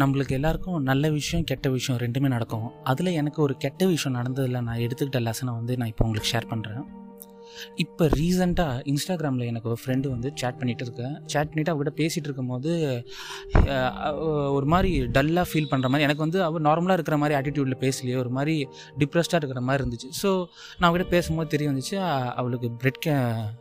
நம்மளுக்கு 0.00 0.28
எல்லாருக்கும் 0.28 0.82
நல்ல 0.82 1.10
விஷயம் 1.10 1.44
கெட்ட 1.44 1.68
விஷயம் 1.68 2.00
ரெண்டுமே 2.00 2.28
நடக்கும். 2.28 2.66
அதில் 2.84 3.16
எனக்கு 3.20 3.42
ஒரு 3.42 3.56
கெட்ட 3.56 3.86
விஷயம் 3.86 4.16
நடந்ததில் 4.18 4.60
நான் 4.60 4.82
எடுத்துக்கிட்ட 4.84 5.20
லெசனை 5.28 5.52
வந்து 5.52 5.76
நான் 5.76 5.88
இப்போ 5.88 6.04
உங்களுக்கு 6.04 6.30
ஷேர் 6.32 6.50
பண்ணுறேன் 6.50 6.84
இப்போ 7.84 8.04
ரீசெண்டாக 8.18 8.82
இன்ஸ்டாகிராமில் 8.92 9.46
எனக்கு 9.50 9.68
ஒரு 9.72 9.80
ஃப்ரெண்டு 9.82 10.06
வந்து 10.14 10.28
சேட் 10.40 10.58
பண்ணிகிட்டு 10.60 10.84
இருக்கேன் 10.86 11.14
சேட் 11.32 11.50
பண்ணிவிட்டு 11.50 11.72
அவகிட்ட 11.74 11.92
பேசிகிட்டு 12.00 12.28
இருக்கும்போது 12.30 12.72
ஒரு 14.56 14.66
மாதிரி 14.74 14.92
டல்லாக 15.16 15.46
ஃபீல் 15.50 15.70
பண்ணுற 15.72 15.88
மாதிரி 15.92 16.06
எனக்கு 16.08 16.24
வந்து 16.26 16.40
அவள் 16.48 16.66
நார்மலாக 16.68 16.98
இருக்கிற 16.98 17.18
மாதிரி 17.22 17.36
ஆட்டிடியூடில் 17.38 17.80
பேசலையே 17.84 18.16
ஒரு 18.24 18.32
மாதிரி 18.38 18.56
டிப்ரெஸ்டாக 19.02 19.40
இருக்கிற 19.42 19.62
மாதிரி 19.68 19.82
இருந்துச்சு. 19.82 20.10
ஸோ 20.22 20.30
நான் 20.78 20.88
அவகிட்ட 20.88 21.08
பேசும்போது 21.16 21.52
தெரிய 21.54 21.68
வந்துச்சு 21.72 21.96
அவளுக்கு 22.40 22.70
பிரெட் 22.82 23.02
கே 23.06 23.14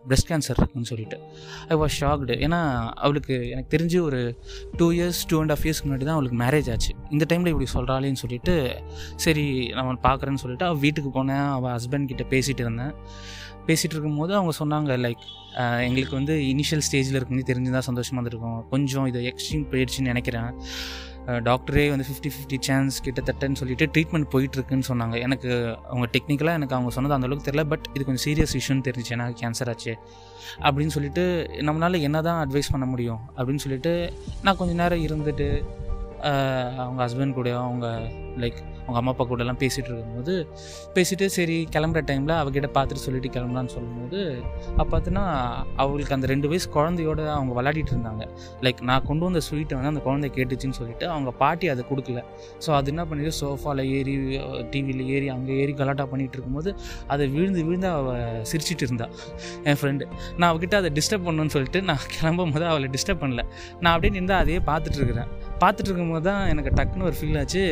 பிரெஸ்ட் 0.08 0.30
கேன்சர் 0.32 0.60
இருக்குன்னு 0.62 0.92
சொல்லிட்டு. 0.94 1.20
ஐ 1.74 1.78
வாஸ் 1.84 1.98
ஷாக்டு 2.02 2.36
ஏன்னா 2.48 2.62
அவளுக்கு 3.06 3.36
எனக்கு 3.54 3.72
தெரிஞ்சு 3.78 4.00
ஒரு 4.10 4.22
two 4.82 4.90
years 5.00 5.22
two 5.32 5.40
and 5.44 5.56
half 5.56 5.66
இயர்ஸ்க்கு 5.68 5.90
முன்னாடி 5.90 6.08
தான் 6.10 6.18
அவளுக்கு 6.18 6.40
மேரேஜ் 6.46 6.70
ஆச்சு. 6.76 6.94
இந்த 7.10 7.26
டைமில் 7.30 7.48
இப்படி 7.48 7.66
சொல்கிறாளேன்னு 7.74 8.22
சொல்லிட்டு 8.24 8.84
சரி 9.16 9.68
நான் 9.68 10.00
பார்க்குறேன்னு 10.04 10.42
சொல்லிட்டு 10.44 10.66
அவள் 10.66 10.80
வீட்டுக்கு 10.80 11.24
போனேன். 11.24 11.50
அவள் 11.50 11.76
ஹஸ்பண்ட் 11.76 12.06
கிட்ட 12.06 12.24
பேசிகிட்டு 12.24 12.60
இருந்தேன். 12.60 12.94
பேசிகிட்டு 13.68 13.96
இருக்கும்போது 13.96 14.34
அவங்க 14.34 14.54
சொன்னாங்க 14.60 14.98
லைக் 14.98 15.82
எங்களுக்கு 15.82 16.16
வந்து 16.16 16.36
இனிஷியல் 16.36 16.82
ஸ்டேஜில் 16.92 17.20
இருக்குன்னு 17.20 17.44
தெரிஞ்சுதான் 17.46 17.88
சந்தோஷமாக 17.90 18.28
இருந்திருக்கும். 18.28 18.70
கொஞ்சம் 18.70 19.06
இது 19.06 19.22
எக்ஸ்ட்ரீம் 19.22 19.74
போயிடுச்சுன்னு 19.74 20.02
நினைக்கிறேன். 20.02 20.54
டாக்டரே 21.26 21.90
வந்து 21.90 22.06
ஃபிஃப்டி 22.08 22.30
ஃபிஃப்டி 22.30 22.58
சான்ஸ் 22.60 23.04
கிட்டத்தட்டன்னு 23.04 23.56
சொல்லிட்டு 23.56 23.86
ட்ரீட்மெண்ட் 23.86 24.28
போயிட்டுருக்குன்னு 24.32 24.82
சொன்னாங்க. 24.88 25.20
எனக்கு 25.20 25.78
அவங்க 25.88 26.08
டெக்னிக்கலாக 26.12 26.54
எனக்கு 26.54 26.76
அவங்க 26.76 26.90
சொன்னது 26.90 27.16
அந்தளவுக்கு 27.16 27.48
தெரியல 27.50 27.64
பட் 27.64 27.86
இது 27.94 28.06
கொஞ்சம் 28.06 28.34
சீரியஸ் 28.34 28.54
இஷ்யூன்னு 28.54 28.88
தெரிஞ்சிச்சு. 28.88 29.10
எனக்கு 29.10 29.48
கேன்சர் 29.48 29.68
ஆச்சு. 29.68 29.98
அப்படின்னு 30.60 30.88
சொல்லிட்டு 30.88 31.50
நம்மளால் 31.60 32.02
என்ன 32.02 32.22
தான் 32.22 32.50
அட்வைஸ் 32.50 32.72
பண்ண 32.72 32.86
முடியும்? 32.86 33.20
அப்படின்னு 33.38 33.56
சொல்லிட்டு 33.56 34.14
நான் 34.44 34.58
கொஞ்ச 34.58 34.74
நேரம் 34.74 35.04
இருந்துட்டு 35.06 35.64
அவங்க 36.84 37.00
ஹஸ்பண்ட் 37.06 37.38
கூட 37.40 37.50
அவங்க 37.66 37.88
லைக் 38.42 38.60
அவங்க 38.82 39.00
அம்மா 39.00 39.12
அப்பா 39.14 39.26
கூடலாம் 39.30 39.60
பேசிகிட்டு 39.62 39.90
இருக்கும்போது 39.90 40.34
பேசிட்டு 40.96 41.26
சரி 41.36 41.56
கிளம்புற 41.76 42.02
டைமில் 42.10 42.34
அவகிட்ட 42.42 42.68
பார்த்துட்டு 42.78 43.04
சொல்லிட்டு 43.06 43.30
கிளம்பலான்னு 43.36 43.72
சொல்லும்போது 43.76 44.20
அப்போ 44.78 44.90
பார்த்தினா 44.94 45.24
அவங்களுக்கு 45.82 46.16
அந்த 46.18 46.28
ரெண்டு 46.34 46.48
வயசு 46.52 46.68
குழந்தையோட 46.76 47.22
அவங்க 47.36 47.54
விளையாடிட்டு 47.60 47.94
இருந்தாங்க. 47.96 48.24
லைக் 48.66 48.82
நான் 48.90 49.06
கொண்டு 49.10 49.26
வந்த 49.28 49.42
ஸ்வீட்டை 49.48 49.76
வந்து 49.78 49.92
அந்த 49.94 50.04
குழந்தை 50.08 50.30
கேட்டுச்சுன்னு 50.38 50.78
சொல்லிட்டு 50.80 51.06
அவங்க 51.16 51.32
பாட்டி 51.42 51.68
அதை 51.74 51.86
கொடுக்கல. 51.90 52.22
ஸோ 52.66 52.70
அது 52.78 52.92
என்ன 52.94 53.06
பண்ணிட்டு 53.10 53.34
சோஃபாவில் 53.42 53.84
ஏறி 53.98 54.16
டிவியில் 54.76 55.04
ஏறி 55.16 55.30
அங்கே 55.36 55.58
ஏறி 55.64 55.76
கலாட்டா 55.82 56.08
பண்ணிகிட்டு 56.14 56.38
இருக்கும்போது 56.40 56.74
அதை 57.16 57.28
விழுந்து 57.36 57.64
விழுந்து 57.70 57.90
அவள் 57.98 58.44
சிரிச்சிட்டு 58.52 58.86
இருந்தா. 58.88 59.10
என் 59.70 59.80
ஃப்ரெண்டு 59.82 60.08
நான் 60.40 60.50
அவகிட்ட 60.52 60.76
அதை 60.82 60.92
டிஸ்டர்ப் 61.00 61.28
பண்ணணும்னு 61.28 61.56
சொல்லிட்டு 61.58 61.82
நான் 61.92 62.08
கிளம்பும் 62.16 62.56
போது 62.56 62.68
அவளை 62.72 62.90
டிஸ்டர்ப் 62.98 63.24
பண்ணல. 63.26 63.44
நான் 63.82 63.94
அப்படியே 63.94 64.14
நின்று 64.20 64.36
அதையே 64.42 64.62
பார்த்துட்டு 64.72 65.00
இருக்கிறேன். 65.02 65.30
பார்த்துட்டு 65.64 65.90
இருக்கும்போது 65.92 66.28
தான் 66.32 66.44
எனக்கு 66.54 66.76
டக்குன்னு 66.80 67.10
ஒரு 67.12 67.18
ஃபீல் 67.20 67.40
ஆச்சு. 67.44 67.64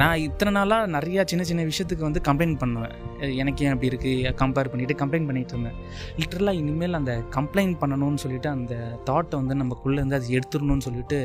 நான் 0.00 0.20
இத்தனை 0.24 0.50
நாளாக 0.56 0.90
நிறையா 0.94 1.22
சின்ன 1.30 1.42
சின்ன 1.48 1.62
விஷயத்துக்கு 1.68 2.06
வந்து 2.06 2.20
கம்ப்ளைண்ட் 2.28 2.58
பண்ணுவேன். 2.60 2.94
எனக்கு 3.42 3.64
ஏன் 3.64 3.72
அப்படி 3.74 3.90
இருக்குது 3.90 4.30
கம்பேர் 4.42 4.70
பண்ணிவிட்டு 4.72 4.94
கம்ப்ளைண்ட் 5.00 5.28
பண்ணிகிட்டு 5.28 5.54
இருந்தேன். 5.54 5.78
லிட்டரலாக 6.20 6.60
இனிமேல் 6.60 6.98
அந்த 7.00 7.14
கம்ப்ளைண்ட் 7.36 7.76
பண்ணணும்னு 7.80 8.22
சொல்லிட்டு 8.24 8.48
அந்த 8.56 8.74
தாட்டை 9.08 9.34
வந்து 9.40 9.56
நமக்குள்ளேருந்து 9.62 10.18
அது 10.20 10.36
எடுத்துடணும்னு 10.38 10.86
சொல்லிட்டு 10.88 11.18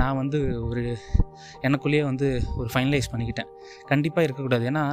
நான் 0.00 0.18
வந்து 0.22 0.40
ஒரு 0.68 0.84
எனக்குள்ளேயே 1.68 2.04
வந்து 2.10 2.28
ஒரு 2.60 2.70
ஃபைனலைஸ் 2.74 3.12
பண்ணிக்கிட்டேன். 3.14 3.50
கண்டிப்பாக 3.92 4.26
இருக்கக்கூடாது. 4.28 4.66
ஏன்னா 4.72 4.84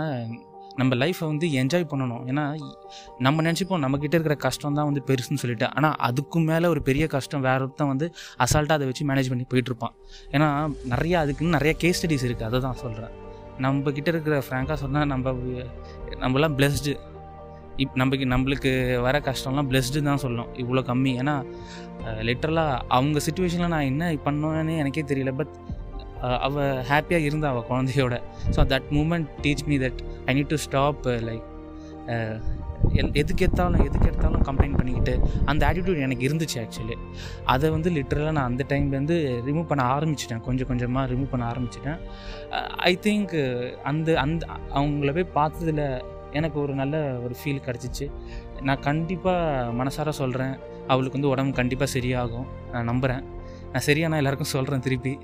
நம்ம 0.79 0.95
லைஃப்பை 1.01 1.25
வந்து 1.31 1.47
என்ஜாய் 1.61 1.85
பண்ணணும். 1.91 2.23
ஏன்னா 2.31 2.43
நம்ம 3.25 3.43
நினச்சிப்போம் 3.47 3.83
நம்மக்கிட்ட 3.85 4.15
இருக்கிற 4.17 4.35
கஷ்டம் 4.45 4.77
தான் 4.79 4.87
வந்து 4.89 5.01
பெருசுன்னு 5.09 5.41
சொல்லிட்டு. 5.43 5.67
ஆனால் 5.77 5.95
அதுக்கும் 6.07 6.47
மேலே 6.51 6.69
ஒரு 6.73 6.81
பெரிய 6.89 7.07
கஷ்டம் 7.15 7.45
வேற 7.47 7.59
ஒருத்தன் 7.65 7.91
வந்து 7.93 8.07
அசால்ட்டாக 8.45 8.77
அதை 8.79 8.87
வச்சு 8.89 9.05
மேனேஜ் 9.11 9.31
பண்ணி 9.33 9.45
போயிட்டுருப்பான். 9.53 9.95
ஏன்னா 10.35 10.49
நிறையா 10.93 11.19
அதுக்குன்னு 11.25 11.57
நிறைய 11.57 11.73
கேஸ் 11.83 11.99
ஸ்டடிஸ் 12.01 12.25
இருக்குது 12.27 12.49
அதை 12.49 12.59
தான் 12.67 12.79
சொல்கிறேன் 12.83 13.13
நம்மக்கிட்ட 13.65 14.09
இருக்கிற 14.13 14.37
ஃப்ராங்காக 14.45 14.77
சொன்னால் 14.83 15.09
நம்ம 15.13 15.35
நம்மலாம் 16.23 16.55
பிளெஸ்டு 16.59 16.93
இப் 17.83 17.95
நம்மக்கு 18.01 18.25
நம்மளுக்கு 18.33 18.71
வர 19.05 19.15
கஷ்டம்லாம் 19.29 19.69
பிளெஸ்டு 19.71 20.03
தான் 20.09 20.21
சொல்லணும். 20.23 20.51
இவ்வளோ 20.63 20.81
கம்மி. 20.89 21.13
ஏன்னா 21.21 21.35
லிட்டரலாக 22.27 22.75
அவங்க 22.97 23.21
சுச்சுவேஷனில் 23.25 23.73
நான் 23.75 23.89
என்ன 23.91 24.11
பண்ணுவேன்னு 24.27 24.75
எனக்கே 24.81 25.03
தெரியல. 25.11 25.31
பட் 25.39 25.53
அவள் 26.45 26.77
ஹாப்பியாக 26.89 27.27
இருந்தா 27.27 27.47
அவள் 27.53 27.67
குழந்தையோட. 27.71 28.15
So 28.55 28.61
that 28.73 28.87
moment 28.97 29.27
teach 29.43 29.63
me 29.71 29.77
that 29.83 29.99
I 30.25 30.35
need 30.37 30.47
to 30.47 30.55
stop 30.55 31.07
uh, 31.07 31.15
uh, 31.15 31.21
like 31.27 31.45
எதுக்கு 33.13 33.43
எடுத்தாலும் 33.45 33.83
எதுக்கு 33.85 34.07
எடுத்தாலும் 34.07 34.43
கம்ப்ளைண்ட் 34.43 34.77
பண்ணிக்கிட்டு 34.79 35.13
அந்த 35.45 35.61
ஆட்டிடியூட் 35.69 36.01
எனக்கு 36.05 36.27
இருந்துச்சு 36.27 36.57
ஆக்சுவலி 36.63 36.97
அதை 37.43 37.69
வந்து 37.69 37.89
லிட்டரலாக 37.91 38.35
நான் 38.37 38.49
அந்த 38.51 38.65
டைம்லேருந்து 38.69 39.17
ரிமூவ் 39.47 39.69
பண்ண 39.71 39.83
ஆரம்பிச்சிட்டேன். 39.95 40.41
கொஞ்சம் 40.47 40.67
கொஞ்சமாக 40.67 41.13
ரிமூவ் 41.13 41.29
பண்ண 41.29 41.45
ஆரம்பிச்சிட்டேன். 41.51 41.99
ஐ 42.89 42.99
திங்க் 43.05 43.33
uh, 43.45 43.71
அந்த 43.91 44.19
அந்த 44.25 44.45
அவங்கள 44.79 45.13
போய் 45.17 45.31
பார்த்ததுல 45.39 45.85
எனக்கு 46.31 46.57
ஒரு 46.61 46.73
நல்ல 46.73 46.95
ஒரு 47.25 47.35
ஃபீல் 47.39 47.65
கிடச்சிச்சு. 47.67 48.05
நான் 48.61 48.79
கண்டிப்பாக 48.79 49.71
மனசார 49.83 50.09
சொல்கிறேன் 50.21 50.55
அவளுக்கு 50.87 51.17
வந்து 51.17 51.33
உடம்பு 51.33 51.59
கண்டிப்பாக 51.61 51.99
சரியாகும். 51.99 52.47
நான் 52.71 52.89
நம்புகிறேன் 52.91 53.23
நான் 53.71 53.87
சரியான 53.89 54.17
எல்லாருக்கும் 54.21 54.53
சொல்கிறேன் 54.55 54.85
திருப்பி. 54.87 55.15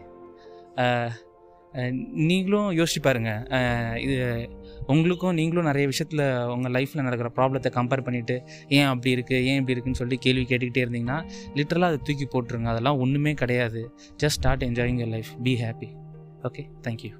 நீங்களும் 2.29 2.71
யோசிச்சு 2.71 3.01
பாருங்கள் 3.01 3.99
இது 3.99 4.49
உங்களுக்கும் 4.87 5.33
நீங்களும் 5.33 5.63
நிறைய 5.63 5.87
விஷயத்தில் 5.87 6.23
உங்கள் 6.45 6.71
லைஃப்பில் 6.71 7.03
நடக்கிற 7.03 7.31
ப்ராப்ளத்தை 7.35 7.71
கம்பேர் 7.77 8.05
பண்ணிவிட்டு 8.07 8.35
ஏன் 8.67 8.85
அப்படி 8.85 9.15
இருக்குது 9.15 9.43
ஏன் 9.43 9.55
இப்படி 9.55 9.71
இருக்குன்னு 9.71 10.01
சொல்லி 10.01 10.17
கேள்வி 10.17 10.45
கேட்டுக்கிட்டே 10.49 10.85
இருந்தீங்கன்னா 10.85 11.19
லிட்டரலாக 11.55 11.91
அதை 11.91 11.99
தூக்கி 12.03 12.27
போட்டுருங்க. 12.33 12.63
அதெல்லாம் 12.63 12.99
ஒன்றுமே 12.99 13.33
கிடையாது. 13.33 13.93
Just 14.23 14.39
start 14.41 14.63
enjoying 14.63 15.01
your 15.01 15.13
life 15.15 15.31
be 15.43 15.53
happy 15.63 15.89
okay 16.43 16.65
thank you 16.87 17.11